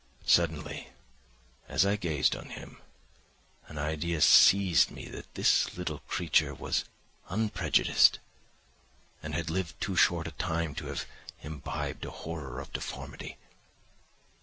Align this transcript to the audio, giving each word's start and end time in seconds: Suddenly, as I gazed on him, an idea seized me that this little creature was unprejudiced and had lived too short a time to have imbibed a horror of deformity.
Suddenly, 0.25 0.87
as 1.67 1.85
I 1.85 1.95
gazed 1.95 2.35
on 2.35 2.45
him, 2.49 2.79
an 3.67 3.77
idea 3.77 4.19
seized 4.21 4.89
me 4.89 5.05
that 5.09 5.31
this 5.35 5.77
little 5.77 5.99
creature 6.07 6.55
was 6.55 6.85
unprejudiced 7.29 8.17
and 9.21 9.35
had 9.35 9.51
lived 9.51 9.79
too 9.79 9.95
short 9.95 10.25
a 10.25 10.31
time 10.31 10.73
to 10.73 10.87
have 10.87 11.05
imbibed 11.43 12.03
a 12.03 12.09
horror 12.09 12.59
of 12.59 12.73
deformity. 12.73 13.37